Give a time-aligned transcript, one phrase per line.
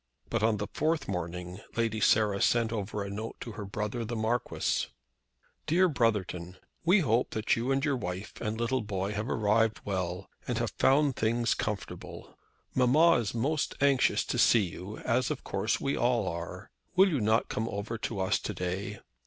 [0.31, 4.15] But on the fourth morning Lady Sarah sent over a note to her brother, the
[4.15, 4.87] Marquis.
[5.67, 10.27] "DEAR BROTHERTON, We hope that you and your wife and little boy have arrived well,
[10.47, 12.35] and have found things comfortable.
[12.73, 16.71] Mamma is most anxious to see you, as of course we all are.
[16.95, 19.01] Will you not come over to us to day.